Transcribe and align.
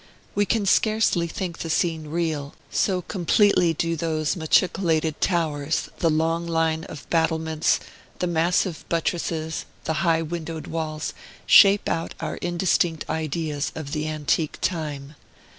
We 0.33 0.47
can 0.47 0.65
scarcely 0.65 1.27
think 1.27 1.59
the 1.59 1.69
scene 1.69 2.07
real, 2.07 2.55
so 2.71 3.03
completely 3.03 3.75
do 3.75 3.95
those 3.95 4.35
machicolated 4.35 5.19
towers, 5.21 5.89
the 5.99 6.09
long 6.09 6.47
line 6.47 6.85
of 6.85 7.07
battlements, 7.11 7.79
the 8.17 8.25
massive 8.25 8.83
buttresses, 8.89 9.65
the 9.83 9.93
high 10.01 10.23
windowed 10.23 10.65
walls, 10.65 11.13
shape 11.45 11.87
out 11.87 12.15
our 12.19 12.37
indistinct 12.37 13.07
ideas 13.11 13.71
of 13.75 13.91
the 13.91 14.07
antique 14.07 14.57
time. 14.59 15.13